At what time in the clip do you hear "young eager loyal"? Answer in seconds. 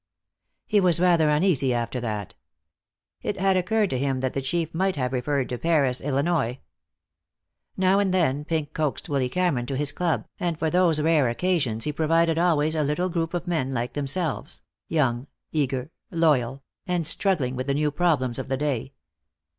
14.87-16.63